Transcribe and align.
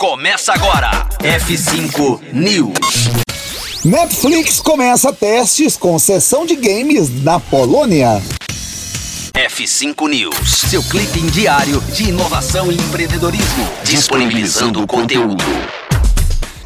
Começa 0.00 0.54
agora. 0.54 1.06
F5 1.18 2.32
News. 2.32 2.72
Netflix 3.84 4.58
começa 4.58 5.12
testes 5.12 5.76
com 5.76 5.98
sessão 5.98 6.46
de 6.46 6.56
games 6.56 7.22
na 7.22 7.38
Polônia. 7.38 8.22
F5 9.34 10.08
News, 10.08 10.48
seu 10.70 10.82
clipe 10.84 11.20
diário 11.30 11.82
de 11.92 12.04
inovação 12.08 12.72
e 12.72 12.76
empreendedorismo, 12.76 13.68
disponibilizando 13.84 14.82
o 14.82 14.86
conteúdo. 14.86 15.44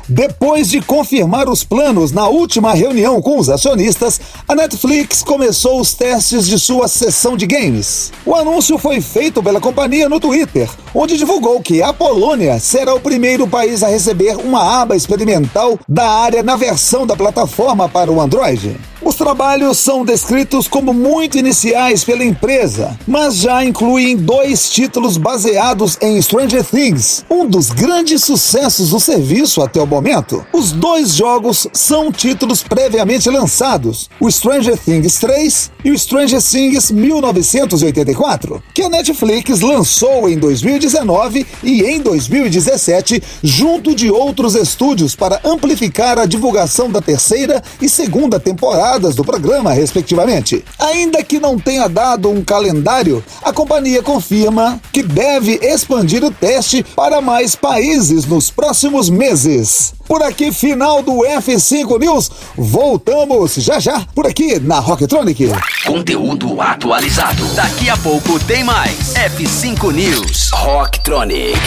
Depois 0.09 0.69
de 0.69 0.83
confirmar 0.83 1.49
os 1.49 1.65
planos 1.65 2.13
na 2.13 2.29
última 2.29 2.75
reunião 2.75 3.23
com 3.23 3.39
os 3.39 3.49
acionistas, 3.49 4.21
a 4.47 4.55
Netflix 4.55 5.23
começou 5.23 5.81
os 5.81 5.95
testes 5.95 6.47
de 6.47 6.59
sua 6.59 6.89
sessão 6.89 7.39
de 7.39 7.47
games. 7.47 8.13
O 8.27 8.35
anúncio 8.35 8.77
foi 8.77 9.01
feito 9.01 9.43
pela 9.43 9.61
companhia 9.61 10.07
no 10.07 10.21
Twitter, 10.21 10.69
onde 10.95 11.17
divulgou 11.17 11.59
que 11.61 11.83
a 11.83 11.93
Polônia 11.93 12.59
será 12.59 12.95
o 12.95 13.01
primeiro 13.01 13.49
país 13.49 13.83
a 13.83 13.89
receber 13.89 14.37
uma 14.37 14.83
aba 14.83 14.95
experimental 14.95 15.79
da 15.89 16.07
área 16.07 16.43
na 16.43 16.55
versão 16.55 17.07
da 17.07 17.17
plataforma 17.17 17.89
para 17.89 18.13
o 18.13 18.21
Android. 18.21 18.77
Os 19.05 19.17
trabalhos 19.17 19.77
são 19.77 20.03
descritos 20.03 20.67
como 20.67 20.95
muito 20.95 21.37
iniciais 21.37 22.03
pela 22.03 22.25
empresa, 22.25 22.99
mas 23.07 23.37
já 23.37 23.63
incluem 23.63 24.17
dois 24.17 24.71
títulos 24.71 25.19
baseados 25.19 25.99
em 26.01 26.21
Stranger 26.23 26.65
Things, 26.65 27.23
um 27.31 27.47
dos 27.47 27.71
grandes 27.71 28.25
sucessos 28.25 28.91
do 28.91 28.99
serviço 28.99 29.61
até 29.61 29.79
o 29.79 29.87
momento. 29.95 30.45
Os 30.53 30.73
dois 30.73 31.15
jogos 31.15 31.67
são 31.73 32.11
títulos 32.11 32.63
previamente 32.63 33.29
lançados, 33.31 34.11
o 34.21 34.31
Stranger 34.31 34.77
Things 34.77 35.19
3 35.19 35.71
e 35.85 35.91
o 35.91 35.99
Stranger 35.99 36.43
Things 36.43 36.91
1984, 36.91 38.63
que 38.75 38.83
a 38.83 38.89
Netflix 38.89 39.61
lançou 39.61 40.29
em 40.29 40.39
2019 40.39 41.47
e 41.63 41.83
em 41.83 42.01
2017, 42.01 43.23
junto 43.43 43.95
de 43.95 44.11
outros 44.11 44.55
estúdios 44.55 45.15
para 45.15 45.41
amplificar 45.45 46.19
a 46.19 46.27
divulgação 46.27 46.91
da 46.91 47.01
terceira 47.01 47.63
e 47.81 47.89
segunda 47.89 48.41
temporada 48.41 48.65
temporadas 48.65 49.15
do 49.15 49.25
programa, 49.25 49.73
respectivamente. 49.73 50.65
Ainda 50.79 51.23
que 51.23 51.39
não 51.39 51.59
tenha 51.59 51.89
dado 51.89 52.31
um 52.31 52.43
calendário, 52.43 53.23
a 53.43 53.53
companhia 53.53 54.03
confirma 54.03 54.81
que 54.93 55.03
deve 55.03 55.59
expandir 55.63 56.25
o 56.25 56.31
teste 56.31 56.85
para 56.97 57.21
mais 57.21 57.55
países 57.55 58.25
nos 58.25 58.51
próximos 58.51 59.11
meses. 59.11 59.84
Por 60.07 60.23
aqui, 60.23 60.53
final 60.53 61.03
do 61.03 61.13
F5 61.23 61.99
News. 61.99 62.31
Voltamos 62.57 63.55
já 63.57 63.79
já 63.81 64.01
por 64.15 64.27
aqui 64.27 64.59
na 64.61 64.79
Rocktronic. 64.79 65.51
Conteúdo 65.85 66.61
atualizado. 66.61 67.45
Daqui 67.55 67.91
a 67.91 67.97
pouco 67.97 68.39
tem 68.41 68.63
mais. 68.63 69.15
F5 69.15 69.93
News. 69.93 70.51
Rocktronic. 70.53 71.59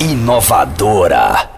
Inovadora. 0.00 1.51